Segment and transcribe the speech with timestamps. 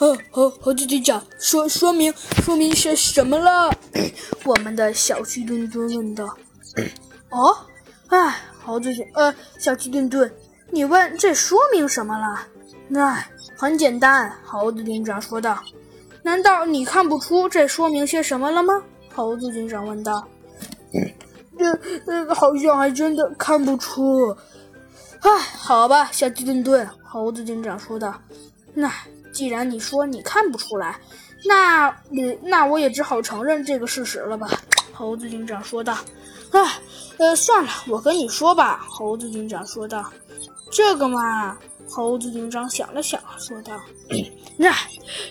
[0.00, 2.10] 哦，猴猴子警长，说说明
[2.42, 3.70] 说明些什么了？
[4.44, 6.24] 我们的小鸡墩墩问道。
[7.28, 7.54] 哦，
[8.08, 10.32] 哎，猴子警呃，小鸡墩墩，
[10.70, 12.46] 你问这说明什么了？
[12.88, 13.22] 那
[13.58, 15.62] 很简单，猴子警长说道。
[16.22, 18.82] 难道你看不出这说明些什么了吗？
[19.14, 20.26] 猴子警长问道。
[21.58, 21.66] 这
[22.06, 24.34] 呃，好像还真的看不出。
[25.20, 28.18] 唉，好吧，小鸡墩墩，猴子警长说道。
[28.74, 28.92] 那
[29.32, 30.98] 既然你说你看不出来，
[31.46, 34.48] 那你那我也只好承认这个事实了吧？
[34.92, 35.96] 猴子警长说道。
[36.52, 36.80] 唉，
[37.18, 40.04] 呃，算了，我跟你说吧，猴子警长说道。
[40.70, 41.56] 这个嘛，
[41.88, 43.72] 猴子警长想了想，说道。
[44.58, 44.74] 那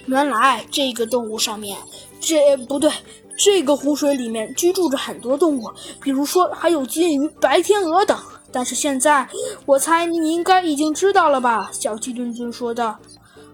[0.05, 1.77] 原来这个动物上面，
[2.19, 2.91] 这不对。
[3.37, 8.17] 这个湖水里面居住着很多动物，比如说还有金鱼、白天鹅等。
[8.51, 9.25] 但是现在，
[9.65, 11.69] 我猜你应该已经知道了吧？
[11.71, 12.97] 小鸡墩墩说道。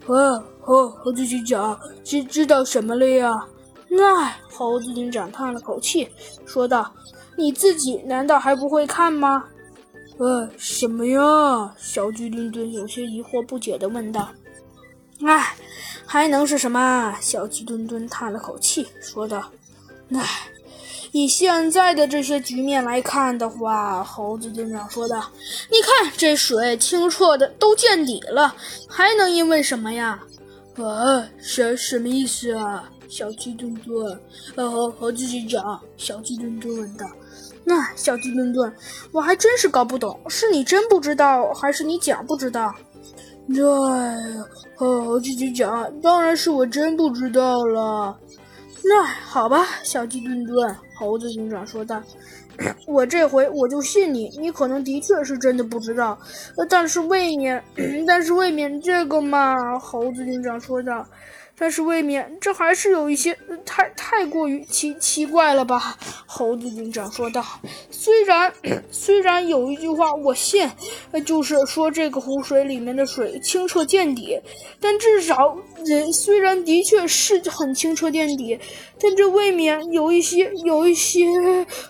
[0.08, 3.32] 哦哦，猴子警长，知知道什么了呀？
[3.88, 6.10] 那猴子警长叹了口气，
[6.46, 6.92] 说道
[7.38, 9.46] ：“你自己难道还不会看吗？”
[10.18, 11.74] 呃，什么呀？
[11.78, 14.30] 小鸡墩墩有些疑惑不解地问道。
[15.22, 15.56] 哎，
[16.06, 17.16] 还能是什么？
[17.22, 19.44] 小鸡墩墩叹了口气，说道。
[20.12, 20.24] 唉，
[21.16, 25.24] 以现在的这些局面来看的话，猴子警长说道
[25.72, 28.54] ：“你看这水清澈的都见底了，
[28.86, 30.20] 还能因为什么呀？”
[30.76, 32.92] 啊，什什么意思啊？
[33.08, 34.20] 小鸡墩墩，
[34.56, 37.06] 呃，猴猴子警长，小鸡墩墩问道
[37.64, 38.70] ：“那小鸡墩墩，
[39.14, 42.76] 我还真是搞不懂，是你真不知道，还是你讲不知道？”
[43.48, 48.18] 哎呀，猴子警长，当然是我真不知道了。
[48.84, 52.02] 那好吧，小鸡墩墩，猴子警长说道
[52.88, 56.18] ：“我这回我就信你，你可能的确是真的不知道，
[56.70, 57.64] 但是未免，
[58.06, 61.06] 但是未免这个嘛。”猴子警长说道。
[61.58, 65.98] 但是未免这还是有一些太太过于奇奇怪了吧？
[66.26, 67.44] 猴子警长说道。
[67.90, 68.54] 虽然
[68.92, 70.70] 虽然有一句话我信，
[71.26, 74.40] 就是说这个湖水里面的水清澈见底，
[74.80, 78.60] 但至少人，虽然的确是很清澈见底，
[79.00, 81.26] 但这未免有一些有一些。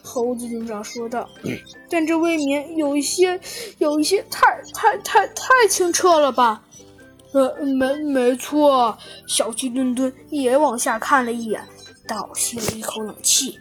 [0.04, 1.28] 猴子警长说道。
[1.90, 3.40] 但这未免有一些
[3.78, 6.62] 有一些太太太太清澈了吧？
[7.36, 8.98] 呃，没没错，
[9.28, 11.62] 小鸡墩墩也往下看了一眼，
[12.08, 13.60] 倒吸了一口冷气。